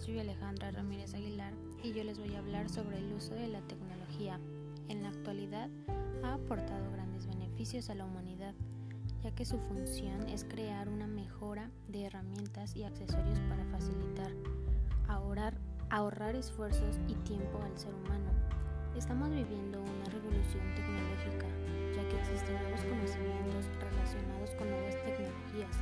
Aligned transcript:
soy 0.00 0.18
Alejandra 0.18 0.70
Ramírez 0.70 1.12
Aguilar 1.12 1.52
y 1.82 1.92
yo 1.92 2.02
les 2.04 2.18
voy 2.18 2.34
a 2.34 2.38
hablar 2.38 2.70
sobre 2.70 2.96
el 2.96 3.12
uso 3.12 3.34
de 3.34 3.48
la 3.48 3.60
tecnología. 3.60 4.40
En 4.88 5.02
la 5.02 5.10
actualidad 5.10 5.68
ha 6.22 6.34
aportado 6.34 6.90
grandes 6.92 7.26
beneficios 7.26 7.90
a 7.90 7.94
la 7.94 8.06
humanidad, 8.06 8.54
ya 9.22 9.30
que 9.34 9.44
su 9.44 9.58
función 9.58 10.26
es 10.26 10.44
crear 10.44 10.88
una 10.88 11.06
mejora 11.06 11.70
de 11.88 12.06
herramientas 12.06 12.76
y 12.76 12.84
accesorios 12.84 13.40
para 13.40 13.64
facilitar, 13.66 14.32
ahorrar, 15.06 15.58
ahorrar 15.90 16.34
esfuerzos 16.34 16.98
y 17.06 17.14
tiempo 17.16 17.60
al 17.62 17.76
ser 17.76 17.92
humano. 17.94 18.30
Estamos 18.96 19.28
viviendo 19.28 19.82
una 19.82 20.04
revolución 20.06 20.64
tecnológica, 20.76 21.46
ya 21.94 22.08
que 22.08 22.18
existen 22.18 22.54
nuevos 22.54 22.80
conocimientos 22.84 23.66
relacionados 23.78 24.50
con 24.56 24.70
nuevas 24.70 24.94
tecnologías. 25.04 25.76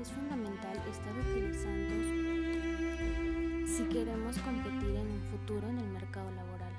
Es 0.00 0.10
fundamental 0.10 0.76
estar 0.88 1.12
utilizando 1.18 1.97
si 3.68 3.84
queremos 3.84 4.38
competir 4.38 4.96
en 4.96 5.06
un 5.12 5.20
futuro 5.30 5.68
en 5.68 5.78
el 5.78 5.88
mercado 5.88 6.30
laboral. 6.30 6.72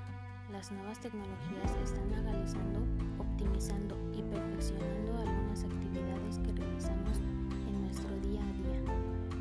Las 0.50 0.72
nuevas 0.72 0.98
tecnologías 0.98 1.70
están 1.84 2.12
analizando, 2.12 2.82
optimizando 3.16 3.96
y 4.12 4.22
perfeccionando 4.22 5.18
algunas 5.22 5.62
actividades 5.62 6.38
que 6.42 6.52
realizamos 6.52 7.18
en 7.68 7.80
nuestro 7.82 8.10
día 8.26 8.42
a 8.42 8.52
día, 8.58 8.92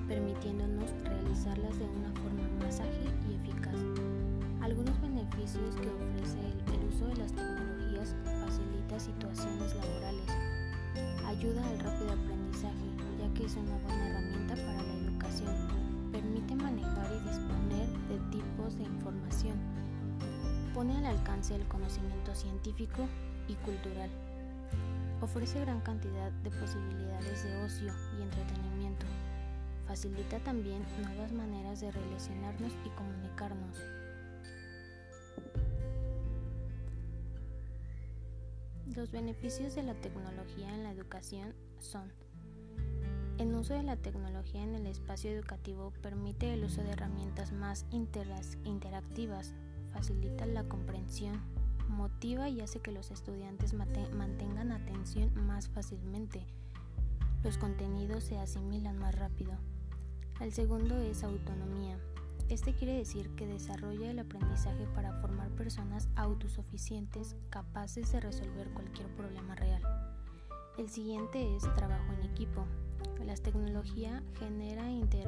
permitiéndonos 0.08 0.92
realizarlas 1.04 1.80
de 1.80 1.86
una 1.86 2.14
forma 2.22 2.46
más 2.62 2.80
ágil 2.80 3.10
y 3.28 3.36
eficaz. 3.42 3.82
Algunos 4.62 5.02
beneficios 5.02 5.76
que 5.82 5.90
ofrece 5.90 6.40
el 6.70 6.86
uso 6.86 7.08
de 7.08 7.16
las 7.18 7.34
tecnologías 7.34 8.16
facilita 8.46 9.00
situaciones 9.00 9.74
laborales, 9.74 10.30
ayuda 11.26 11.68
al 11.68 11.80
rápido 11.80 12.14
aprendizaje, 12.14 12.88
ya 13.18 13.34
que 13.34 13.46
es 13.46 13.56
una 13.56 13.76
buena 13.80 14.08
herramienta 14.08 14.54
para 14.54 14.84
la 14.84 14.94
educación 14.94 15.89
permite 16.12 16.56
manejar 16.56 17.12
y 17.12 17.28
disponer 17.28 17.88
de 18.10 18.20
tipos 18.32 18.78
de 18.78 18.84
información, 18.84 19.58
pone 20.74 20.98
al 20.98 21.06
alcance 21.06 21.56
el 21.56 21.68
conocimiento 21.68 22.34
científico 22.36 23.08
y 23.48 23.56
cultural, 23.56 24.10
ofrece 25.22 25.60
gran 25.62 25.82
cantidad 25.82 26.32
de 26.32 26.52
posibilidades 26.52 27.44
de 27.44 27.56
ocio 27.64 27.94
y 28.18 28.22
entretenimiento, 28.22 29.06
facilita 29.88 30.40
también 30.40 30.84
nuevas 31.02 31.32
maneras 31.32 31.82
de 31.82 31.92
relacionarnos 31.92 32.74
y 32.86 32.90
comunicarnos. 32.90 33.78
Los 38.96 39.12
beneficios 39.12 39.76
de 39.76 39.84
la 39.84 39.94
tecnología 39.94 40.74
en 40.74 40.84
la 40.84 40.92
educación 40.92 41.54
son 41.80 42.12
el 43.40 43.56
uso 43.56 43.74
de 43.74 43.84
la 43.84 43.96
tecnología 43.96 44.62
en 44.62 44.76
el 44.76 44.86
espacio 44.86 45.32
educativo 45.32 45.94
permite 46.02 46.54
el 46.54 46.66
uso 46.66 46.84
de 46.84 46.92
herramientas 46.92 47.54
más 47.54 47.86
interactivas, 47.92 49.54
facilita 49.94 50.46
la 50.46 50.66
comprensión, 50.66 51.40
motiva 51.88 52.50
y 52.50 52.60
hace 52.60 52.82
que 52.82 52.92
los 52.92 53.12
estudiantes 53.12 53.74
mantengan 53.74 54.74
atención 54.74 55.34
más 55.48 55.70
fácilmente. 55.70 56.46
Los 57.42 57.58
contenidos 57.58 58.26
se 58.26 58.38
asimilan 58.38 59.00
más 59.00 59.16
rápido. 59.16 59.54
El 60.42 60.52
segundo 60.52 60.98
es 60.98 61.24
autonomía. 61.24 61.98
Este 62.50 62.74
quiere 62.74 62.98
decir 62.98 63.34
que 63.36 63.48
desarrolla 63.48 64.12
el 64.12 64.20
aprendizaje 64.20 64.86
para 64.94 65.14
formar 65.22 65.50
personas 65.52 66.10
autosuficientes 66.18 67.38
capaces 67.50 68.12
de 68.12 68.20
resolver 68.20 68.70
cualquier 68.72 69.08
problema 69.16 69.56
real. 69.56 69.82
El 70.78 70.90
siguiente 70.90 71.56
es 71.56 71.64
trabajo 71.76 72.12
en 72.12 72.30
equipo. 72.30 72.66
La 73.26 73.36
tecnología 73.36 74.24
genera 74.40 74.90
inter, 74.90 75.28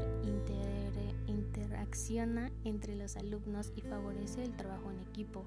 interacciona 1.27 2.52
entre 2.64 2.95
los 2.95 3.15
alumnos 3.15 3.71
y 3.76 3.82
favorece 3.82 4.43
el 4.43 4.55
trabajo 4.55 4.92
en 4.92 4.99
equipo. 4.99 5.45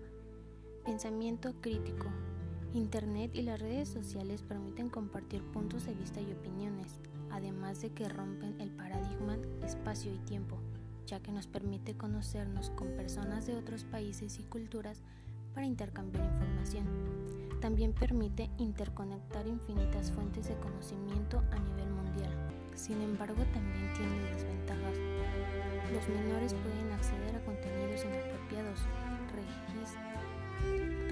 Pensamiento 0.84 1.54
crítico. 1.60 2.06
Internet 2.74 3.30
y 3.34 3.42
las 3.42 3.60
redes 3.60 3.88
sociales 3.88 4.42
permiten 4.42 4.88
compartir 4.88 5.42
puntos 5.42 5.86
de 5.86 5.94
vista 5.94 6.20
y 6.20 6.32
opiniones, 6.32 6.98
además 7.30 7.80
de 7.80 7.90
que 7.90 8.08
rompen 8.08 8.60
el 8.60 8.70
paradigma 8.70 9.38
espacio 9.64 10.12
y 10.12 10.18
tiempo, 10.18 10.58
ya 11.06 11.20
que 11.20 11.32
nos 11.32 11.46
permite 11.46 11.96
conocernos 11.96 12.70
con 12.70 12.88
personas 12.96 13.46
de 13.46 13.56
otros 13.56 13.84
países 13.84 14.38
y 14.40 14.42
culturas 14.42 15.02
para 15.54 15.66
intercambiar 15.66 16.24
información. 16.24 16.86
También 17.60 17.92
permite 17.92 18.50
interconectar 18.58 19.46
infinitas 19.46 20.12
fuentes 20.12 20.48
de 20.48 20.56
conocimiento 20.56 21.42
a 21.50 21.58
nivel 21.58 21.90
mundial. 21.90 22.30
Sin 22.74 23.00
embargo, 23.00 23.42
también 23.54 23.92
tiene 23.94 24.18
desventajas. 24.32 24.98
Los 25.92 26.08
menores 26.08 26.54
pueden 26.54 26.92
acceder 26.92 27.36
a 27.36 27.44
contenidos 27.44 28.04
inapropiados, 28.04 28.80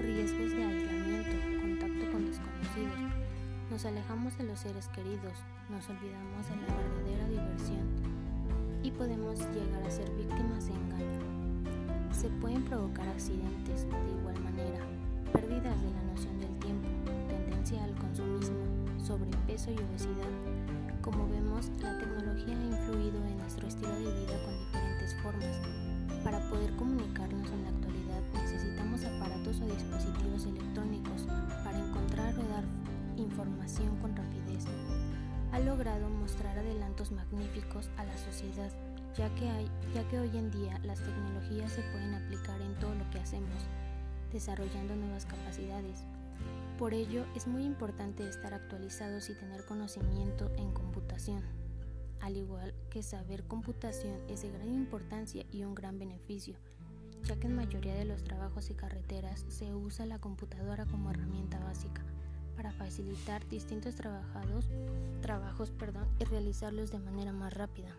riesgos 0.03 0.51
de 0.51 0.63
aislamiento, 0.63 1.61
contacto 1.61 2.11
con 2.11 2.25
desconocidos. 2.25 3.13
Nos 3.71 3.85
alejamos 3.85 4.37
de 4.37 4.43
los 4.43 4.59
seres 4.59 4.87
queridos, 4.89 5.33
nos 5.69 5.89
olvidamos 5.89 6.47
de 6.49 6.55
la 6.57 6.75
verdadera 6.75 7.27
diversión 7.29 7.87
y 8.83 8.91
podemos 8.91 9.39
llegar 9.39 9.83
a 9.83 9.89
ser 9.89 10.09
víctimas. 10.11 10.52
Se 12.23 12.29
pueden 12.39 12.63
provocar 12.63 13.05
accidentes 13.09 13.83
de 13.83 14.11
igual 14.17 14.39
manera, 14.45 14.79
pérdidas 15.33 15.75
de 15.83 15.91
la 15.91 16.03
noción 16.03 16.39
del 16.39 16.57
tiempo, 16.59 16.87
tendencia 17.27 17.83
al 17.83 17.93
consumismo, 17.95 18.63
sobrepeso 19.05 19.71
y 19.71 19.75
obesidad. 19.75 20.31
Como 21.01 21.27
vemos, 21.27 21.69
la 21.81 21.99
tecnología 21.99 22.57
ha 22.57 22.79
influido 22.79 23.21
en 23.25 23.37
nuestro 23.39 23.67
estilo 23.67 23.91
de 23.91 24.21
vida 24.21 24.41
con 24.45 24.57
diferentes 24.57 25.13
formas. 25.21 25.59
Para 26.23 26.39
poder 26.49 26.73
comunicarnos 26.77 27.51
en 27.51 27.63
la 27.63 27.67
actualidad 27.67 27.82
logrado 35.73 36.07
mostrar 36.07 36.55
adelantos 36.59 37.11
magníficos 37.11 37.89
a 37.97 38.03
la 38.03 38.15
sociedad 38.15 38.71
ya 39.17 39.33
que, 39.33 39.49
hay, 39.49 39.67
ya 39.95 40.07
que 40.07 40.19
hoy 40.19 40.37
en 40.37 40.51
día 40.51 40.79
las 40.83 40.99
tecnologías 40.99 41.71
se 41.71 41.81
pueden 41.81 42.13
aplicar 42.13 42.61
en 42.61 42.75
todo 42.75 42.93
lo 42.93 43.09
que 43.09 43.17
hacemos, 43.17 43.63
desarrollando 44.31 44.95
nuevas 44.95 45.25
capacidades. 45.25 46.05
Por 46.77 46.93
ello 46.93 47.25
es 47.35 47.47
muy 47.47 47.63
importante 47.63 48.27
estar 48.27 48.53
actualizados 48.53 49.31
y 49.31 49.33
tener 49.33 49.65
conocimiento 49.65 50.51
en 50.57 50.71
computación. 50.73 51.41
Al 52.21 52.37
igual 52.37 52.75
que 52.91 53.01
saber 53.01 53.43
computación 53.45 54.19
es 54.29 54.43
de 54.43 54.51
gran 54.51 54.69
importancia 54.69 55.43
y 55.51 55.63
un 55.63 55.73
gran 55.73 55.97
beneficio, 55.97 56.55
ya 57.23 57.35
que 57.39 57.47
en 57.47 57.55
mayoría 57.55 57.95
de 57.95 58.05
los 58.05 58.23
trabajos 58.23 58.69
y 58.69 58.75
carreteras 58.75 59.43
se 59.49 59.73
usa 59.73 60.05
la 60.05 60.19
computadora 60.19 60.85
como 60.85 61.09
herramienta 61.09 61.57
básica 61.57 62.03
facilitar 62.93 63.47
distintos 63.49 63.95
trabajados, 63.95 64.69
trabajos 65.23 65.71
perdón, 65.71 66.07
y 66.19 66.25
realizarlos 66.25 66.91
de 66.91 66.99
manera 66.99 67.31
más 67.31 67.51
rápida. 67.51 67.89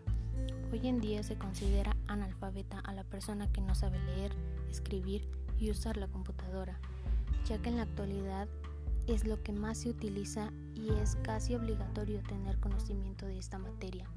Hoy 0.71 0.87
en 0.87 1.01
día 1.01 1.21
se 1.21 1.37
considera 1.37 1.97
analfabeta 2.07 2.79
a 2.79 2.93
la 2.93 3.03
persona 3.03 3.51
que 3.51 3.59
no 3.59 3.75
sabe 3.75 3.99
leer, 3.99 4.31
escribir 4.71 5.27
y 5.59 5.69
usar 5.69 5.97
la 5.97 6.07
computadora, 6.07 6.79
ya 7.45 7.61
que 7.61 7.67
en 7.67 7.75
la 7.75 7.83
actualidad 7.83 8.47
es 9.05 9.27
lo 9.27 9.43
que 9.43 9.51
más 9.51 9.79
se 9.79 9.89
utiliza 9.89 10.53
y 10.75 10.87
es 10.93 11.17
casi 11.23 11.55
obligatorio 11.55 12.23
tener 12.23 12.57
conocimiento 12.61 13.25
de 13.25 13.37
esta 13.37 13.59
materia. 13.59 14.09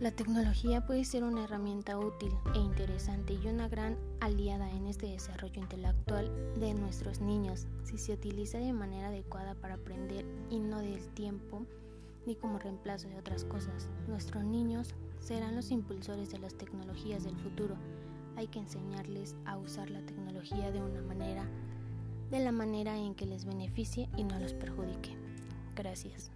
La 0.00 0.10
tecnología 0.10 0.86
puede 0.86 1.04
ser 1.04 1.24
una 1.24 1.44
herramienta 1.44 1.98
útil 1.98 2.32
e 2.54 2.58
interesante 2.58 3.34
y 3.34 3.46
una 3.48 3.68
gran 3.68 3.98
aliada 4.20 4.70
en 4.70 4.86
este 4.86 5.08
desarrollo 5.08 5.60
intelectual 5.60 6.32
de 6.58 6.72
nuestros 6.72 7.20
niños 7.20 7.66
si 7.84 7.98
se 7.98 8.14
utiliza 8.14 8.56
de 8.56 8.72
manera 8.72 9.08
adecuada 9.08 9.54
para 9.56 9.74
aprender 9.74 10.24
y 10.48 10.58
no 10.58 10.80
del 10.80 11.06
tiempo 11.10 11.66
ni 12.24 12.34
como 12.34 12.58
reemplazo 12.58 13.08
de 13.08 13.18
otras 13.18 13.44
cosas. 13.44 13.90
Nuestros 14.08 14.42
niños 14.42 14.94
serán 15.20 15.54
los 15.54 15.70
impulsores 15.70 16.30
de 16.30 16.38
las 16.38 16.54
tecnologías 16.54 17.24
del 17.24 17.36
futuro. 17.36 17.76
Hay 18.36 18.46
que 18.46 18.60
enseñarles 18.60 19.36
a 19.44 19.58
usar 19.58 19.90
la 19.90 20.00
tecnología 20.00 20.70
de 20.70 20.80
una 20.80 21.02
manera, 21.02 21.44
de 22.30 22.40
la 22.40 22.52
manera 22.52 22.96
en 22.96 23.14
que 23.14 23.26
les 23.26 23.44
beneficie 23.44 24.08
y 24.16 24.24
no 24.24 24.38
los 24.38 24.54
perjudique. 24.54 25.14
Gracias. 25.76 26.30